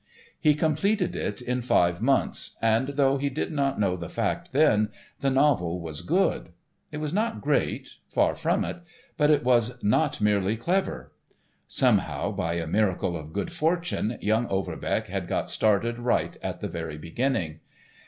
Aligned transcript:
He 0.39 0.55
completed 0.55 1.15
it 1.15 1.43
in 1.43 1.61
five 1.61 2.01
months, 2.01 2.57
and, 2.59 2.87
though 2.87 3.19
he 3.19 3.29
did 3.29 3.51
not 3.51 3.79
know 3.79 3.95
the 3.95 4.09
fact 4.09 4.51
then, 4.51 4.89
the 5.19 5.29
novel 5.29 5.79
was 5.79 6.01
good. 6.01 6.49
It 6.91 6.97
was 6.97 7.13
not 7.13 7.39
great—far 7.39 8.33
from 8.33 8.65
it, 8.65 8.77
but 9.15 9.29
it 9.29 9.43
was 9.43 9.75
not 9.83 10.19
merely 10.19 10.57
clever. 10.57 11.11
Somehow, 11.67 12.31
by 12.31 12.55
a 12.55 12.65
miracle 12.65 13.15
of 13.15 13.31
good 13.31 13.53
fortune, 13.53 14.17
young 14.21 14.47
Overbeck 14.47 15.05
had 15.05 15.27
got 15.27 15.51
started 15.51 15.99
right 15.99 16.35
at 16.41 16.61
the 16.61 16.67
very 16.67 16.97
beginning. 16.97 17.59